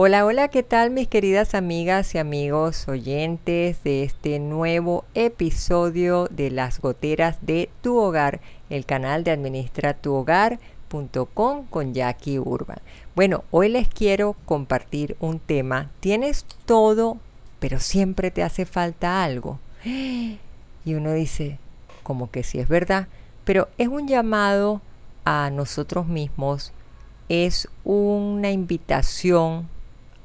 [0.00, 6.52] Hola, hola, ¿qué tal mis queridas amigas y amigos oyentes de este nuevo episodio de
[6.52, 10.14] Las Goteras de tu Hogar, el canal de Administra tu
[11.68, 12.78] con Jackie Urban.
[13.16, 15.90] Bueno, hoy les quiero compartir un tema.
[15.98, 17.16] Tienes todo,
[17.58, 19.58] pero siempre te hace falta algo.
[19.84, 20.38] Y
[20.94, 21.58] uno dice,
[22.04, 23.08] como que sí es verdad,
[23.44, 24.80] pero es un llamado
[25.24, 26.72] a nosotros mismos,
[27.28, 29.66] es una invitación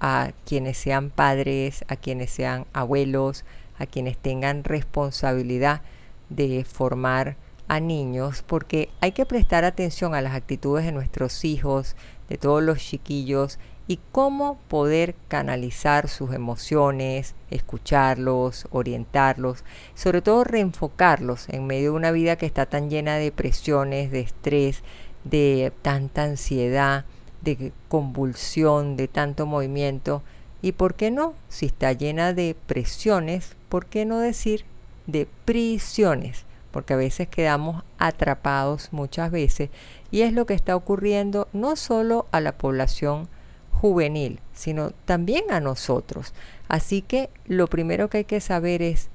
[0.05, 3.45] a quienes sean padres, a quienes sean abuelos,
[3.79, 5.81] a quienes tengan responsabilidad
[6.27, 7.37] de formar
[7.69, 11.95] a niños, porque hay que prestar atención a las actitudes de nuestros hijos,
[12.27, 19.63] de todos los chiquillos, y cómo poder canalizar sus emociones, escucharlos, orientarlos,
[19.95, 24.19] sobre todo reenfocarlos en medio de una vida que está tan llena de presiones, de
[24.19, 24.83] estrés,
[25.23, 27.05] de tanta ansiedad,
[27.43, 30.21] de convulsión, de tanto movimiento.
[30.61, 34.65] Y por qué no, si está llena de presiones, ¿por qué no decir
[35.07, 36.45] de prisiones?
[36.71, 39.69] Porque a veces quedamos atrapados muchas veces
[40.09, 43.27] y es lo que está ocurriendo no solo a la población
[43.71, 46.33] juvenil, sino también a nosotros.
[46.69, 49.09] Así que lo primero que hay que saber es,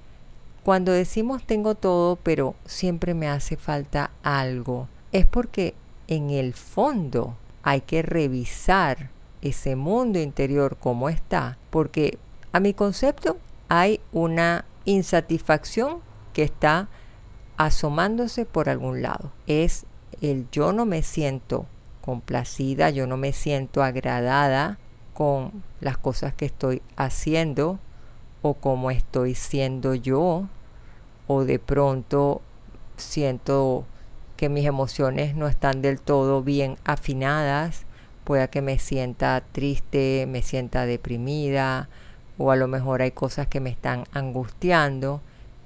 [0.64, 5.74] cuando decimos tengo todo, pero siempre me hace falta algo, es porque
[6.08, 7.34] en el fondo
[7.69, 9.11] hay que revisar
[9.42, 12.16] ese mundo interior como está, porque
[12.50, 13.36] a mi concepto
[13.69, 15.98] hay una insatisfacción
[16.33, 16.88] que está
[17.58, 19.33] asomándose por algún lado.
[19.47, 19.84] Es
[20.22, 21.66] el yo no me siento
[22.00, 24.78] complacida, yo no me siento agradada
[25.12, 27.78] con las cosas que estoy haciendo
[28.41, 30.48] o como estoy siendo yo
[31.26, 32.41] o de pronto
[32.97, 33.84] siento
[34.38, 37.82] que mis emociones no están del todo bien afinadas,
[38.22, 41.88] pueda que me sienta triste, me sienta deprimida,
[42.38, 45.21] o a lo mejor hay cosas que me están angustiando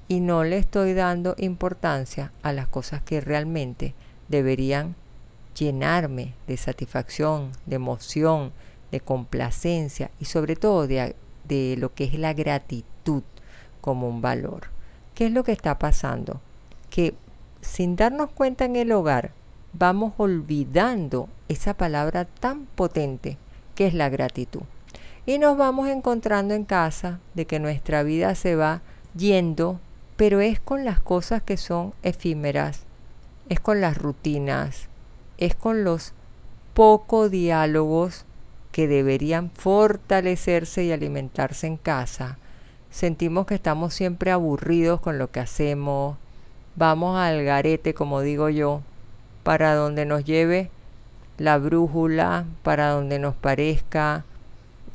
[0.08, 3.94] y no le estoy dando importancia a las cosas que realmente
[4.28, 4.96] deberían
[5.54, 8.52] llenarme de satisfacción, de emoción,
[8.90, 11.14] de complacencia y sobre todo de,
[11.46, 13.22] de, lo que es la gratitud
[13.82, 14.68] como un valor.
[15.14, 16.40] ¿Qué es lo que está pasando?
[16.88, 17.14] Que
[17.62, 19.32] sin darnos cuenta en el hogar,
[19.72, 23.38] vamos olvidando esa palabra tan potente
[23.74, 24.62] que es la gratitud.
[25.24, 28.82] Y nos vamos encontrando en casa de que nuestra vida se va
[29.16, 29.80] yendo,
[30.16, 32.82] pero es con las cosas que son efímeras,
[33.48, 34.88] es con las rutinas,
[35.38, 36.12] es con los
[36.74, 38.24] pocos diálogos
[38.72, 42.38] que deberían fortalecerse y alimentarse en casa.
[42.90, 46.16] Sentimos que estamos siempre aburridos con lo que hacemos,
[46.76, 48.82] vamos al garete, como digo yo,
[49.42, 50.70] para donde nos lleve
[51.38, 54.24] la brújula, para donde nos parezca.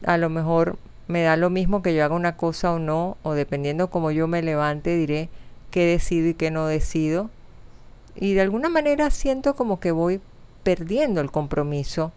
[0.05, 0.77] A lo mejor
[1.07, 4.27] me da lo mismo que yo haga una cosa o no, o dependiendo como yo
[4.27, 5.29] me levante, diré
[5.71, 7.29] qué decido y qué no decido.
[8.15, 10.21] Y de alguna manera siento como que voy
[10.63, 12.11] perdiendo el compromiso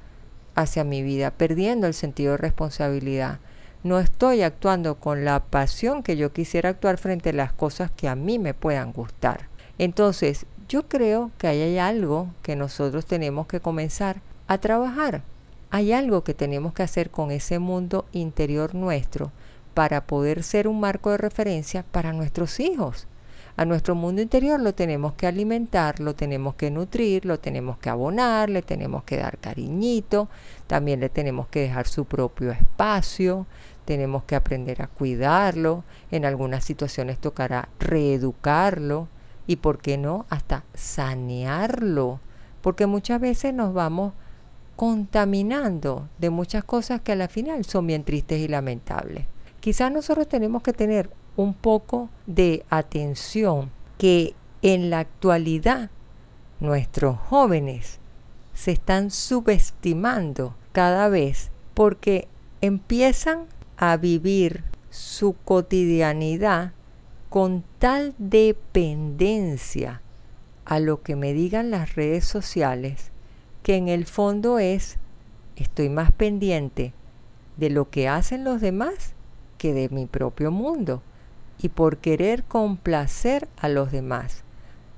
[0.54, 3.38] hacia mi vida, perdiendo el sentido de responsabilidad.
[3.82, 8.08] No estoy actuando con la pasión que yo quisiera actuar frente a las cosas que
[8.08, 9.49] a mí me puedan gustar.
[9.80, 15.22] Entonces, yo creo que hay algo que nosotros tenemos que comenzar a trabajar.
[15.70, 19.32] Hay algo que tenemos que hacer con ese mundo interior nuestro
[19.72, 23.06] para poder ser un marco de referencia para nuestros hijos.
[23.56, 27.88] A nuestro mundo interior lo tenemos que alimentar, lo tenemos que nutrir, lo tenemos que
[27.88, 30.28] abonar, le tenemos que dar cariñito,
[30.66, 33.46] también le tenemos que dejar su propio espacio,
[33.86, 39.08] tenemos que aprender a cuidarlo, en algunas situaciones tocará reeducarlo
[39.50, 42.20] y, ¿por qué no?, hasta sanearlo,
[42.62, 44.12] porque muchas veces nos vamos
[44.76, 49.26] contaminando de muchas cosas que a la final son bien tristes y lamentables.
[49.58, 55.90] Quizás nosotros tenemos que tener un poco de atención que en la actualidad
[56.60, 57.98] nuestros jóvenes
[58.54, 62.28] se están subestimando cada vez porque
[62.60, 63.46] empiezan
[63.76, 66.72] a vivir su cotidianidad
[67.30, 70.02] con tal dependencia
[70.64, 73.12] a lo que me digan las redes sociales
[73.62, 74.98] que en el fondo es
[75.56, 76.92] estoy más pendiente
[77.56, 79.14] de lo que hacen los demás
[79.58, 81.02] que de mi propio mundo.
[81.62, 84.44] y por querer complacer a los demás,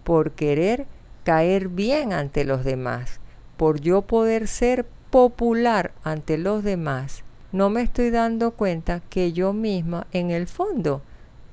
[0.05, 0.87] por querer
[1.25, 3.19] caer bien ante los demás,
[3.56, 9.52] por yo poder ser popular ante los demás, no me estoy dando cuenta que yo
[9.52, 11.02] misma, en el fondo,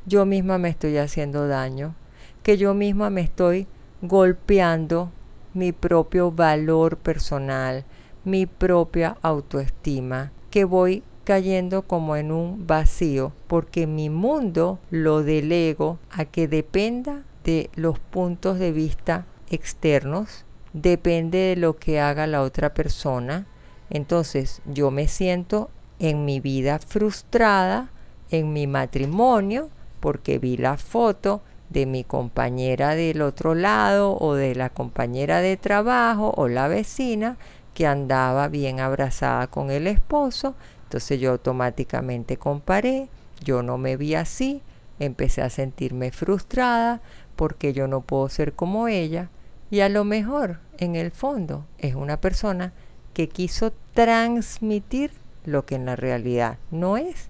[0.06, 1.96] yo misma me estoy haciendo daño,
[2.44, 3.68] que yo misma me estoy
[4.02, 5.12] golpeando
[5.54, 7.86] mi propio valor personal,
[8.24, 16.00] mi propia autoestima, que voy cayendo como en un vacío, porque mi mundo lo delego
[16.12, 22.42] a que dependa de los puntos de vista externos, depende de lo que haga la
[22.42, 23.48] otra persona.
[23.90, 25.70] Entonces yo me siento
[26.00, 27.92] en mi vida frustrada,
[28.32, 29.70] en mi matrimonio,
[30.00, 35.58] porque vi la foto de mi compañera del otro lado o de la compañera de
[35.58, 37.38] trabajo o la vecina
[37.74, 40.56] que andaba bien abrazada con el esposo.
[40.84, 43.10] Entonces yo automáticamente comparé,
[43.44, 44.62] yo no me vi así,
[45.00, 47.02] empecé a sentirme frustrada
[47.36, 49.30] porque yo no puedo ser como ella
[49.72, 52.74] y a lo mejor en el fondo es una persona
[53.14, 55.12] que quiso transmitir
[55.46, 57.30] lo que en la realidad no es.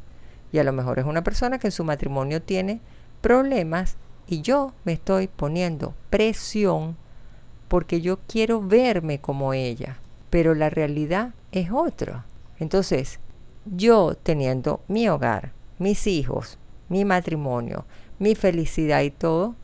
[0.51, 2.81] Y a lo mejor es una persona que en su matrimonio tiene
[3.21, 3.97] problemas
[4.27, 6.97] y yo me estoy poniendo presión
[7.67, 9.99] porque yo quiero verme como ella,
[10.29, 12.25] pero la realidad es otra.
[12.59, 13.19] Entonces,
[13.65, 16.57] yo teniendo mi hogar, mis hijos,
[16.89, 17.85] mi matrimonio,
[18.17, 19.55] mi felicidad y todo,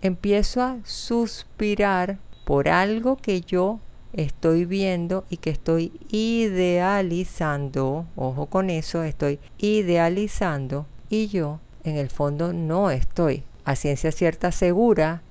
[0.00, 3.80] empiezo a suspirar por algo que yo
[4.14, 12.08] estoy viendo y que estoy idealizando, ojo con eso, estoy idealizando y yo en el
[12.08, 15.22] fondo no estoy a ciencia cierta segura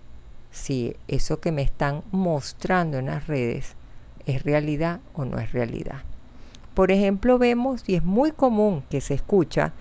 [0.51, 3.75] si eso que me están mostrando en las redes
[4.25, 6.03] es realidad o no es realidad.
[6.73, 9.73] Por ejemplo, vemos, y es muy común que se escucha,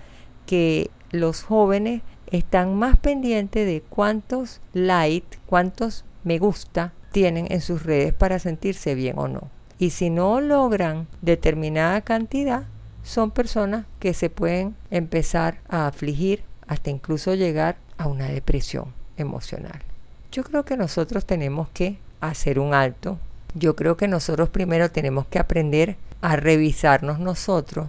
[0.45, 7.83] que los jóvenes están más pendientes de cuántos likes, cuántos me gusta tienen en sus
[7.83, 9.49] redes para sentirse bien o no.
[9.79, 12.65] Y si no logran determinada cantidad,
[13.03, 19.81] son personas que se pueden empezar a afligir hasta incluso llegar a una depresión emocional.
[20.31, 23.19] Yo creo que nosotros tenemos que hacer un alto.
[23.55, 27.87] Yo creo que nosotros primero tenemos que aprender a revisarnos nosotros.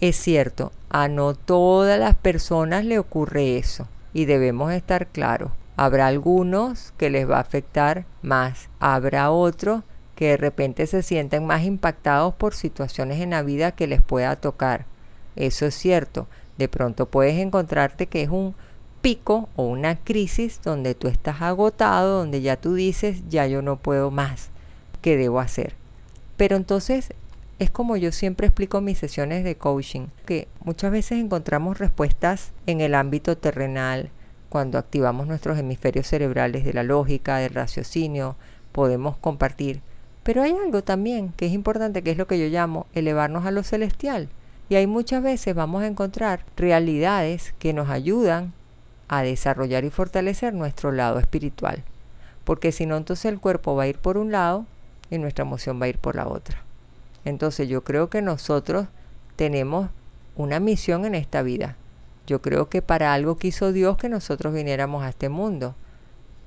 [0.00, 5.52] Es cierto, a no todas las personas le ocurre eso y debemos estar claros.
[5.76, 9.82] Habrá algunos que les va a afectar más, habrá otros
[10.14, 14.36] que de repente se sienten más impactados por situaciones en la vida que les pueda
[14.36, 14.86] tocar.
[15.36, 16.28] Eso es cierto.
[16.58, 18.54] De pronto puedes encontrarte que es un
[19.00, 23.76] pico o una crisis donde tú estás agotado, donde ya tú dices, ya yo no
[23.76, 24.50] puedo más,
[25.02, 25.74] ¿qué debo hacer?
[26.36, 27.12] Pero entonces
[27.58, 32.52] es como yo siempre explico en mis sesiones de coaching, que muchas veces encontramos respuestas
[32.66, 34.10] en el ámbito terrenal,
[34.54, 38.36] cuando activamos nuestros hemisferios cerebrales de la lógica, del raciocinio,
[38.70, 39.80] podemos compartir.
[40.22, 43.50] Pero hay algo también que es importante, que es lo que yo llamo elevarnos a
[43.50, 44.28] lo celestial.
[44.68, 48.52] Y hay muchas veces vamos a encontrar realidades que nos ayudan
[49.08, 51.82] a desarrollar y fortalecer nuestro lado espiritual.
[52.44, 54.66] Porque si no, entonces el cuerpo va a ir por un lado
[55.10, 56.62] y nuestra emoción va a ir por la otra.
[57.24, 58.86] Entonces yo creo que nosotros
[59.34, 59.90] tenemos
[60.36, 61.76] una misión en esta vida
[62.26, 65.74] yo creo que para algo quiso Dios que nosotros viniéramos a este mundo.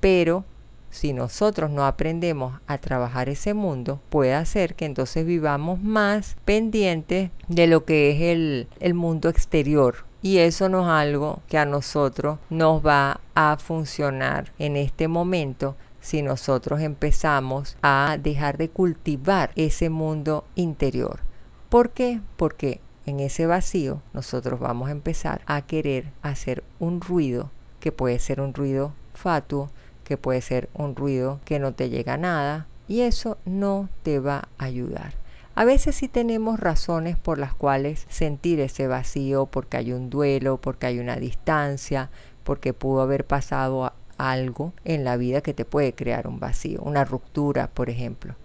[0.00, 0.44] Pero
[0.90, 7.30] si nosotros no aprendemos a trabajar ese mundo, puede hacer que entonces vivamos más pendientes
[7.48, 10.06] de lo que es el, el mundo exterior.
[10.20, 15.76] Y eso no es algo que a nosotros nos va a funcionar en este momento
[16.00, 21.20] si nosotros empezamos a dejar de cultivar ese mundo interior.
[21.68, 22.20] ¿Por qué?
[22.36, 27.50] Porque en ese vacío nosotros vamos a empezar a querer hacer un ruido
[27.80, 29.70] que puede ser un ruido fatuo,
[30.04, 34.18] que puede ser un ruido que no te llega a nada y eso no te
[34.18, 35.14] va a ayudar.
[35.54, 40.58] A veces sí tenemos razones por las cuales sentir ese vacío, porque hay un duelo,
[40.58, 42.10] porque hay una distancia,
[42.44, 47.04] porque pudo haber pasado algo en la vida que te puede crear un vacío, una
[47.04, 48.36] ruptura, por ejemplo.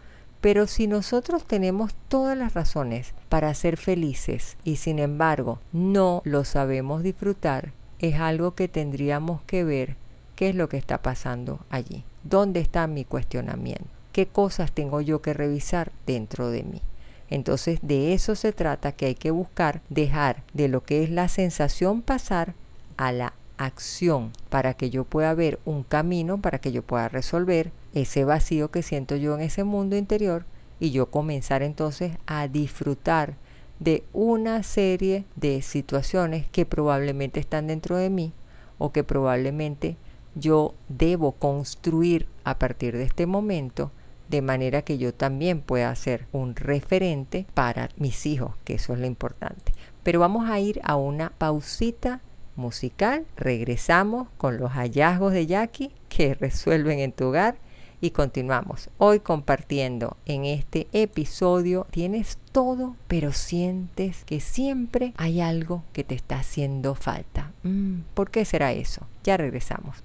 [0.43, 6.43] Pero si nosotros tenemos todas las razones para ser felices y sin embargo no lo
[6.43, 9.95] sabemos disfrutar, es algo que tendríamos que ver
[10.35, 12.03] qué es lo que está pasando allí.
[12.25, 13.85] ¿Dónde está mi cuestionamiento?
[14.11, 16.81] ¿Qué cosas tengo yo que revisar dentro de mí?
[17.29, 21.29] Entonces de eso se trata que hay que buscar dejar de lo que es la
[21.29, 22.53] sensación pasar
[22.97, 27.71] a la acción para que yo pueda ver un camino, para que yo pueda resolver
[27.93, 30.45] ese vacío que siento yo en ese mundo interior
[30.79, 33.35] y yo comenzar entonces a disfrutar
[33.79, 38.33] de una serie de situaciones que probablemente están dentro de mí
[38.77, 39.97] o que probablemente
[40.35, 43.91] yo debo construir a partir de este momento
[44.29, 48.99] de manera que yo también pueda ser un referente para mis hijos, que eso es
[48.99, 49.73] lo importante.
[50.01, 52.21] Pero vamos a ir a una pausita
[52.55, 57.57] musical, regresamos con los hallazgos de Jackie que resuelven en tu hogar
[58.03, 61.87] y continuamos hoy compartiendo en este episodio.
[61.89, 67.53] Tienes todo, pero sientes que siempre hay algo que te está haciendo falta.
[67.63, 69.07] Mm, ¿Por qué será eso?
[69.23, 70.03] Ya regresamos.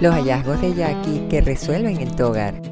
[0.00, 2.62] Los hallazgos de Jackie que resuelven en tu hogar.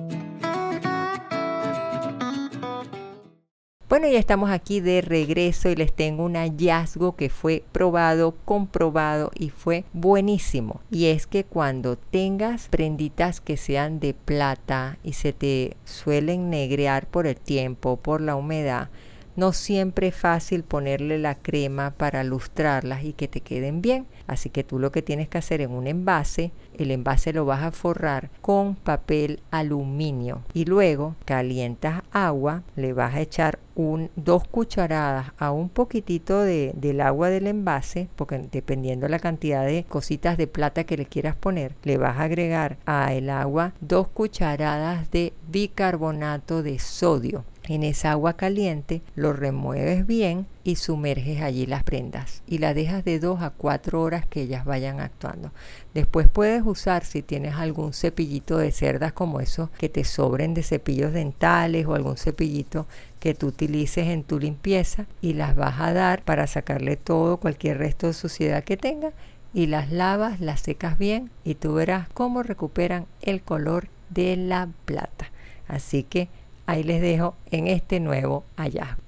[3.89, 9.31] Bueno, ya estamos aquí de regreso y les tengo un hallazgo que fue probado, comprobado
[9.35, 10.81] y fue buenísimo.
[10.91, 17.07] Y es que cuando tengas prenditas que sean de plata y se te suelen negrear
[17.07, 18.89] por el tiempo, por la humedad,
[19.37, 24.07] no siempre es fácil ponerle la crema para lustrarlas y que te queden bien.
[24.27, 27.63] Así que tú lo que tienes que hacer en un envase, el envase lo vas
[27.63, 34.47] a forrar con papel aluminio y luego calientas agua, le vas a echar un, dos
[34.49, 40.37] cucharadas a un poquitito de, del agua del envase, porque dependiendo la cantidad de cositas
[40.37, 45.11] de plata que le quieras poner, le vas a agregar a el agua dos cucharadas
[45.11, 51.85] de bicarbonato de sodio en esa agua caliente lo remueves bien y sumerges allí las
[51.85, 55.53] prendas y la dejas de 2 a 4 horas que ellas vayan actuando.
[55.95, 60.63] Después puedes usar si tienes algún cepillito de cerdas como esos que te sobren de
[60.63, 62.87] cepillos dentales o algún cepillito
[63.21, 67.79] que tú utilices en tu limpieza y las vas a dar para sacarle todo cualquier
[67.79, 69.13] resto de suciedad que tenga
[69.55, 74.69] y las lavas, las secas bien y tú verás cómo recuperan el color de la
[74.85, 75.31] plata.
[75.67, 76.29] Así que
[76.67, 79.03] ahí les dejo en este nuevo hallazgo.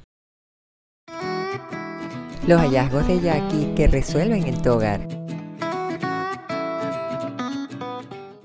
[2.46, 5.17] Los hallazgos de Jackie que resuelven en tu hogar.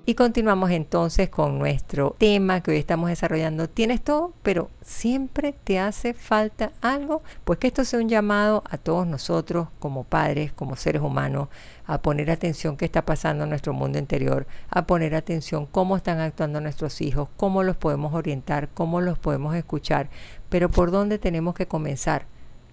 [0.06, 3.70] Y continuamos entonces con nuestro tema que hoy estamos desarrollando.
[3.70, 7.24] Tienes todo, pero siempre te hace falta algo.
[7.46, 11.48] Pues que esto sea un llamado a todos nosotros como padres, como seres humanos,
[11.86, 16.20] a poner atención qué está pasando en nuestro mundo interior, a poner atención cómo están
[16.20, 20.10] actuando nuestros hijos, cómo los podemos orientar, cómo los podemos escuchar.
[20.50, 22.26] Pero por dónde tenemos que comenzar.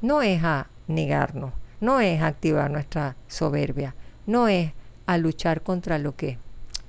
[0.03, 3.95] No es a negarnos, no es activar nuestra soberbia,
[4.27, 4.73] no es
[5.07, 6.39] a luchar contra lo que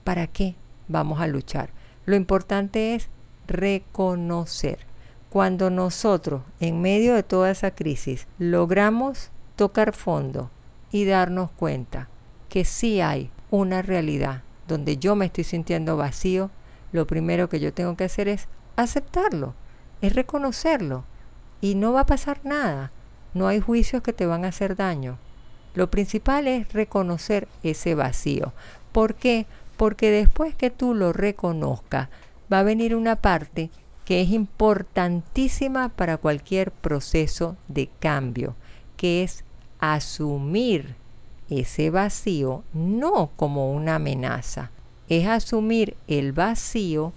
[0.04, 0.56] ¿Para qué
[0.88, 1.70] vamos a luchar?
[2.06, 3.10] Lo importante es
[3.48, 4.80] reconocer.
[5.30, 10.50] Cuando nosotros, en medio de toda esa crisis, logramos tocar fondo
[10.92, 12.10] y darnos cuenta
[12.50, 16.50] que sí hay una realidad donde yo me estoy sintiendo vacío,
[16.92, 19.54] lo primero que yo tengo que hacer es aceptarlo,
[20.02, 21.06] es reconocerlo
[21.62, 22.92] y no va a pasar nada.
[23.34, 25.18] No hay juicios que te van a hacer daño.
[25.74, 28.54] Lo principal es reconocer ese vacío.
[28.92, 29.46] ¿Por qué?
[29.82, 32.10] Porque después que tú lo reconozcas,
[32.54, 33.72] va a venir una parte
[34.06, 38.54] que es importantísima para cualquier proceso de cambio,
[38.96, 39.44] que es
[39.80, 40.94] asumir
[41.50, 44.70] ese vacío no como una amenaza,
[45.10, 47.12] es asumir el vacío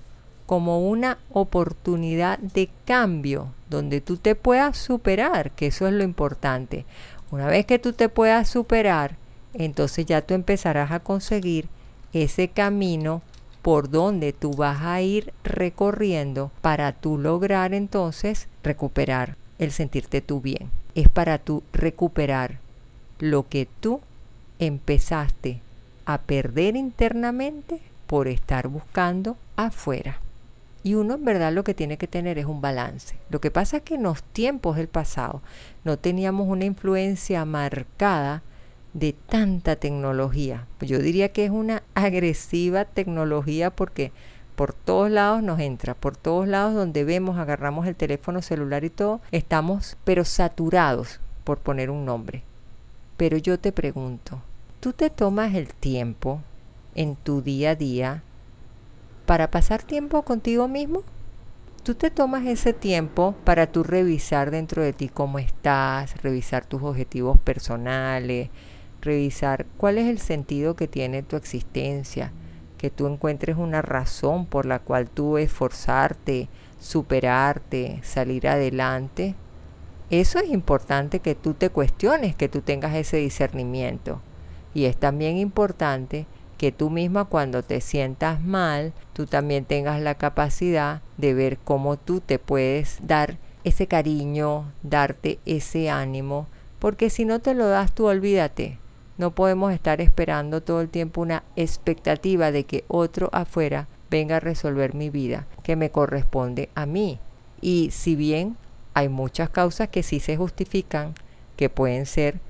[0.47, 6.87] como una oportunidad de cambio donde tú te puedas superar, que eso es lo importante.
[7.31, 9.19] Una vez que tú te puedas superar,
[9.53, 11.69] entonces ya tú empezarás a conseguir
[12.15, 13.23] ese camino
[13.61, 20.41] por donde tú vas a ir recorriendo para tú lograr entonces recuperar el sentirte tú
[20.41, 20.71] bien.
[20.95, 22.59] Es para tú recuperar
[23.19, 24.01] lo que tú
[24.59, 25.61] empezaste
[26.07, 30.21] a perder internamente por estar buscando afuera.
[30.83, 33.17] Y uno en verdad lo que tiene que tener es un balance.
[33.31, 35.41] Lo que pasa es que en los tiempos del pasado
[35.83, 38.43] no teníamos una influencia marcada
[38.95, 40.67] de tanta tecnología.
[40.81, 44.13] Yo diría que es una agresiva tecnología porque
[44.55, 48.91] por todos lados nos entra, por todos lados donde vemos, agarramos el teléfono celular y
[48.91, 52.45] todo, estamos pero saturados, por poner un nombre.
[53.17, 54.41] Pero yo te pregunto,
[54.79, 56.41] ¿tú te tomas el tiempo
[56.95, 58.23] en tu día a día
[59.27, 61.03] para pasar tiempo contigo mismo?
[61.83, 66.83] Tú te tomas ese tiempo para tú revisar dentro de ti cómo estás, revisar tus
[66.83, 68.49] objetivos personales,
[69.05, 72.33] revisar cuál es el sentido que tiene tu existencia,
[72.79, 76.49] que tú encuentres una razón por la cual tú esforzarte,
[76.81, 79.35] superarte, salir adelante.
[80.11, 84.21] Eso es importante que tú te cuestiones, que tú tengas ese discernimiento.
[84.75, 86.27] Y es también importante
[86.59, 91.97] que tú misma cuando te sientas mal, tú también tengas la capacidad de ver cómo
[91.97, 97.95] tú te puedes dar ese cariño, darte ese ánimo, porque si no te lo das
[97.95, 98.79] tú olvídate.
[99.17, 104.41] No podemos estar esperando todo el tiempo una expectativa de que otro afuera venga a
[104.41, 107.21] resolver mi vida, que me corresponde a mí.
[107.61, 108.57] Y si bien
[108.93, 111.15] hay muchas causas que sí se justifican,
[111.57, 112.41] que pueden ser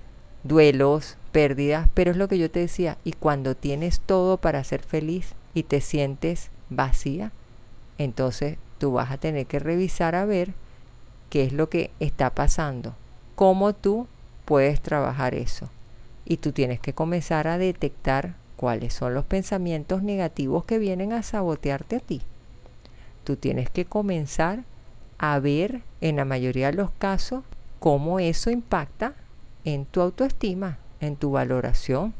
[0.42, 4.82] duelos, pérdidas, pero es lo que yo te decía, y cuando tienes todo para ser
[4.82, 7.32] feliz y te sientes vacía,
[7.98, 10.54] entonces tú vas a tener que revisar a ver
[11.30, 12.94] qué es lo que está pasando,
[13.34, 14.06] cómo tú
[14.44, 15.70] puedes trabajar eso.
[16.24, 21.22] Y tú tienes que comenzar a detectar cuáles son los pensamientos negativos que vienen a
[21.22, 22.22] sabotearte a ti.
[23.24, 24.64] Tú tienes que comenzar
[25.18, 27.44] a ver en la mayoría de los casos
[27.78, 29.14] cómo eso impacta
[29.64, 32.14] en tu autoestima, en tu valoración.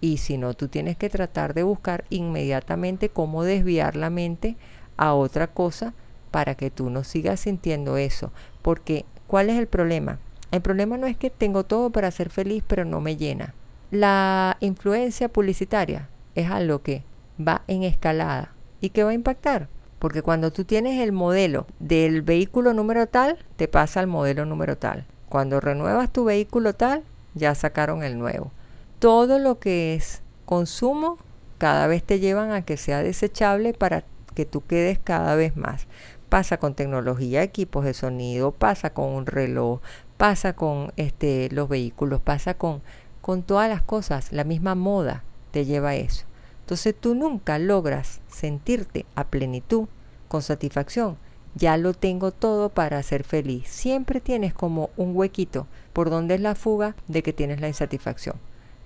[0.00, 4.56] Y si no, tú tienes que tratar de buscar inmediatamente cómo desviar la mente
[4.96, 5.94] a otra cosa
[6.30, 8.32] para que tú no sigas sintiendo eso.
[8.60, 10.18] Porque, ¿cuál es el problema?
[10.54, 13.54] El problema no es que tengo todo para ser feliz, pero no me llena.
[13.90, 17.02] La influencia publicitaria es algo que
[17.40, 18.52] va en escalada.
[18.80, 19.66] ¿Y que va a impactar?
[19.98, 24.78] Porque cuando tú tienes el modelo del vehículo número tal, te pasa al modelo número
[24.78, 25.06] tal.
[25.28, 27.02] Cuando renuevas tu vehículo tal,
[27.34, 28.52] ya sacaron el nuevo.
[29.00, 31.18] Todo lo que es consumo,
[31.58, 34.04] cada vez te llevan a que sea desechable para
[34.36, 35.88] que tú quedes cada vez más.
[36.28, 39.80] Pasa con tecnología, equipos de sonido, pasa con un reloj,
[40.16, 42.82] pasa con este, los vehículos, pasa con,
[43.20, 44.32] con todas las cosas.
[44.32, 46.24] La misma moda te lleva a eso.
[46.60, 49.86] Entonces tú nunca logras sentirte a plenitud,
[50.28, 51.16] con satisfacción.
[51.54, 53.68] Ya lo tengo todo para ser feliz.
[53.68, 58.36] Siempre tienes como un huequito por donde es la fuga de que tienes la insatisfacción.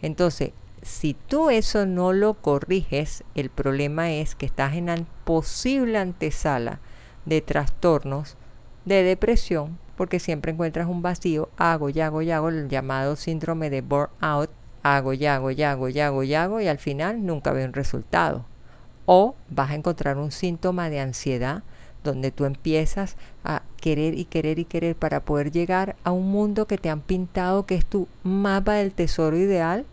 [0.03, 5.99] Entonces, si tú eso no lo corriges, el problema es que estás en la posible
[5.99, 6.81] antesala
[7.25, 8.37] de trastornos
[8.85, 13.69] de depresión, porque siempre encuentras un vacío, hago y hago y hago, el llamado síndrome
[13.69, 14.49] de burnout,
[14.85, 17.73] hago y hago y hago y hago y hago y al final nunca veo un
[17.73, 18.45] resultado.
[19.07, 21.65] O vas a encontrar un síntoma de ansiedad
[22.05, 26.67] donde tú empiezas a querer y querer y querer para poder llegar a un mundo
[26.69, 29.85] que te han pintado que es tu mapa del tesoro ideal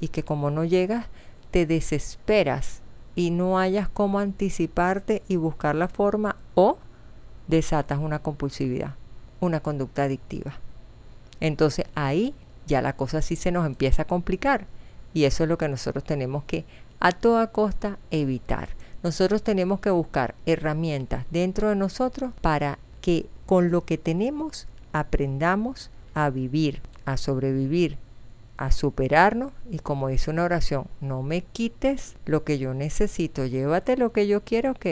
[0.00, 1.06] y que como no llegas
[1.52, 2.82] te desesperas
[3.14, 6.78] y no hayas cómo anticiparte y buscar la forma o
[7.46, 8.94] desatas una compulsividad,
[9.44, 10.58] una conducta adictiva.
[11.40, 12.34] Entonces ahí
[12.66, 14.66] ya la cosa sí se nos empieza a complicar
[15.12, 16.64] y eso es lo que nosotros tenemos que
[17.00, 18.70] a toda costa evitar.
[19.02, 25.90] Nosotros tenemos que buscar herramientas dentro de nosotros para que con lo que tenemos aprendamos
[26.14, 27.98] a vivir, a sobrevivir
[28.56, 33.96] a superarnos y como dice una oración, no me quites lo que yo necesito, llévate
[33.96, 34.86] lo que yo quiero, ok,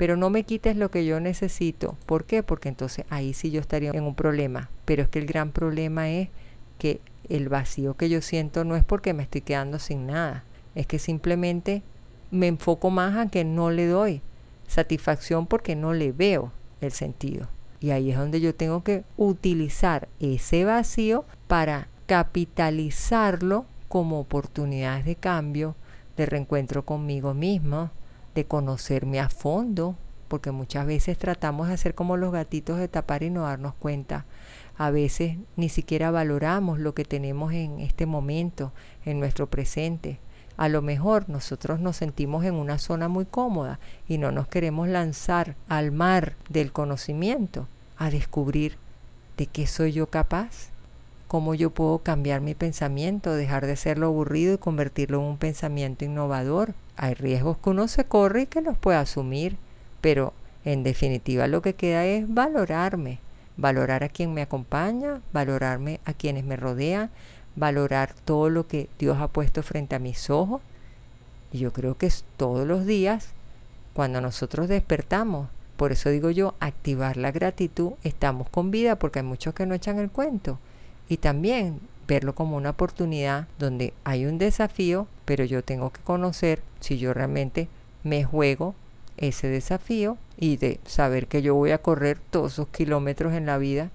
[0.00, 1.94] pero no me quites lo que yo necesito.
[2.06, 2.42] ¿Por qué?
[2.42, 4.70] Porque entonces ahí sí yo estaría en un problema.
[4.86, 6.30] Pero es que el gran problema es
[6.78, 10.86] que el vacío que yo siento no es porque me estoy quedando sin nada, es
[10.86, 11.82] que simplemente
[12.30, 14.22] me enfoco más a que no le doy
[14.66, 17.48] satisfacción porque no le veo el sentido.
[17.78, 25.16] Y ahí es donde yo tengo que utilizar ese vacío para capitalizarlo como oportunidades de
[25.16, 25.76] cambio,
[26.16, 27.90] de reencuentro conmigo mismo,
[28.40, 29.96] de conocerme a fondo,
[30.28, 34.24] porque muchas veces tratamos de hacer como los gatitos de tapar y no darnos cuenta.
[34.78, 38.72] A veces ni siquiera valoramos lo que tenemos en este momento,
[39.04, 40.20] en nuestro presente.
[40.56, 44.88] A lo mejor nosotros nos sentimos en una zona muy cómoda y no nos queremos
[44.88, 48.78] lanzar al mar del conocimiento a descubrir
[49.36, 50.70] de qué soy yo capaz,
[51.28, 56.06] cómo yo puedo cambiar mi pensamiento, dejar de serlo aburrido y convertirlo en un pensamiento
[56.06, 59.56] innovador, hay riesgos que uno se corre y que los puede asumir,
[60.02, 60.34] pero
[60.66, 63.20] en definitiva lo que queda es valorarme,
[63.56, 67.10] valorar a quien me acompaña, valorarme a quienes me rodean,
[67.56, 70.60] valorar todo lo que Dios ha puesto frente a mis ojos.
[71.50, 73.30] Y yo creo que es todos los días
[73.94, 75.48] cuando nosotros despertamos.
[75.78, 79.74] Por eso digo yo, activar la gratitud, estamos con vida porque hay muchos que no
[79.74, 80.58] echan el cuento.
[81.08, 81.80] Y también
[82.10, 87.14] verlo como una oportunidad donde hay un desafío, pero yo tengo que conocer si yo
[87.14, 87.68] realmente
[88.02, 88.74] me juego
[89.16, 93.58] ese desafío y de saber que yo voy a correr todos esos kilómetros en la
[93.58, 93.90] vida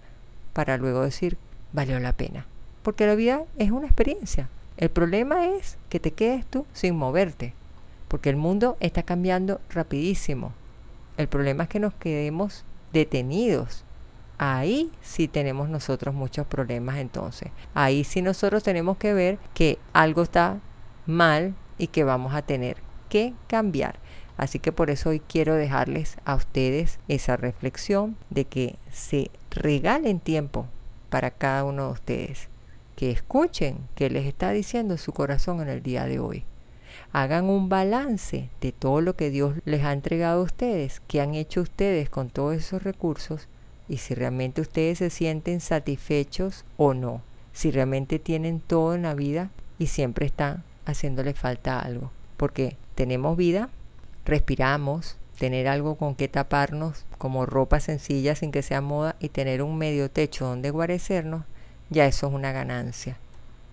[0.53, 1.37] para luego decir,
[1.73, 2.45] valió la pena.
[2.83, 4.47] Porque la vida es una experiencia.
[4.77, 7.53] El problema es que te quedes tú sin moverte,
[8.07, 10.53] porque el mundo está cambiando rapidísimo.
[11.17, 13.84] El problema es que nos quedemos detenidos
[14.37, 17.51] ahí sí tenemos nosotros muchos problemas entonces.
[17.73, 20.59] Ahí sí nosotros tenemos que ver que algo está
[21.05, 22.77] mal y que vamos a tener
[23.09, 23.99] que cambiar.
[24.37, 30.19] Así que por eso hoy quiero dejarles a ustedes esa reflexión de que se regalen
[30.19, 30.67] tiempo
[31.09, 32.49] para cada uno de ustedes.
[32.95, 36.43] Que escuchen qué les está diciendo su corazón en el día de hoy.
[37.11, 41.35] Hagan un balance de todo lo que Dios les ha entregado a ustedes, que han
[41.35, 43.47] hecho ustedes con todos esos recursos
[43.87, 47.21] y si realmente ustedes se sienten satisfechos o no,
[47.53, 53.37] si realmente tienen todo en la vida y siempre están haciéndole falta algo, porque tenemos
[53.37, 53.69] vida,
[54.25, 59.61] respiramos, tener algo con que taparnos, como ropa sencilla sin que sea moda y tener
[59.61, 61.43] un medio techo donde guarecernos,
[61.89, 63.17] ya eso es una ganancia.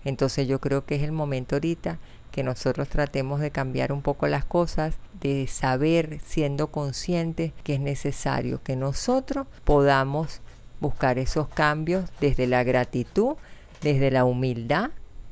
[0.05, 1.99] Entonces yo creo que es el momento ahorita
[2.33, 7.79] que nosotros tratemos de cambiar un poco las cosas, de saber, siendo conscientes que es
[7.79, 10.41] necesario que nosotros podamos
[10.79, 13.35] buscar esos cambios desde la gratitud,
[13.83, 14.89] desde la humildad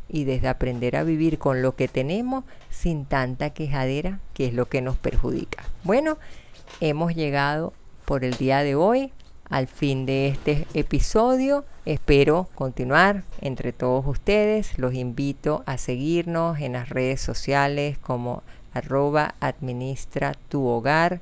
[0.10, 4.68] y desde aprender a vivir con lo que tenemos sin tanta quejadera, que es lo
[4.68, 5.64] que nos perjudica.
[5.84, 6.20] Bueno,
[6.82, 7.74] hemos llegado
[8.06, 9.12] por el día de hoy
[9.52, 11.66] al fin de este episodio.
[11.86, 14.80] Espero continuar entre todos ustedes.
[14.80, 18.42] Los invito a seguirnos en las redes sociales como
[18.74, 21.22] arroba administra tu hogar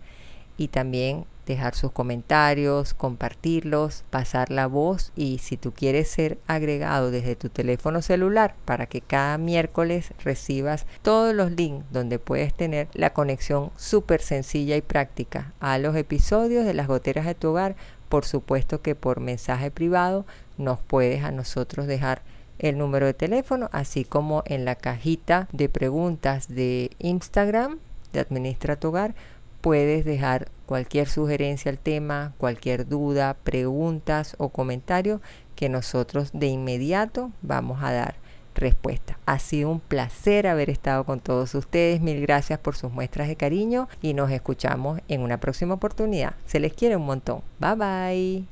[0.58, 7.10] y también dejar sus comentarios, compartirlos, pasar la voz y si tú quieres ser agregado
[7.10, 12.88] desde tu teléfono celular para que cada miércoles recibas todos los links donde puedes tener
[12.94, 17.76] la conexión súper sencilla y práctica a los episodios de las goteras de tu hogar,
[18.10, 20.26] por supuesto que por mensaje privado
[20.58, 22.22] nos puedes a nosotros dejar
[22.58, 27.80] el número de teléfono, así como en la cajita de preguntas de Instagram
[28.12, 29.16] de Administra Hogar,
[29.62, 35.22] puedes dejar cualquier sugerencia al tema, cualquier duda, preguntas o comentario
[35.56, 38.16] que nosotros de inmediato vamos a dar
[38.56, 39.18] respuesta.
[39.26, 42.02] Ha sido un placer haber estado con todos ustedes.
[42.02, 46.34] Mil gracias por sus muestras de cariño y nos escuchamos en una próxima oportunidad.
[46.46, 47.42] Se les quiere un montón.
[47.60, 48.46] Bye bye.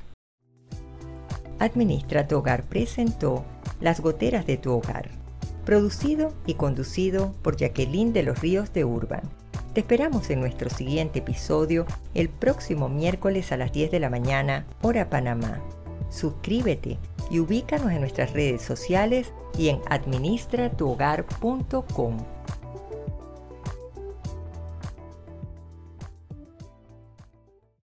[1.58, 3.44] Administra tu hogar presentó
[3.80, 5.10] Las goteras de tu hogar.
[5.64, 9.22] Producido y conducido por Jacqueline de los Ríos de Urban.
[9.74, 14.66] Te esperamos en nuestro siguiente episodio el próximo miércoles a las 10 de la mañana,
[14.82, 15.60] hora Panamá.
[16.10, 16.98] Suscríbete
[17.30, 22.37] y ubícanos en nuestras redes sociales y en administratuhogar.com.